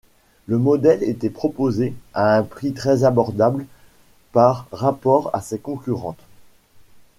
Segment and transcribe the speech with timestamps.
[0.47, 3.67] Le modèle était proposé à un prix très abordable
[4.31, 6.25] par rapport à ses concurrentes.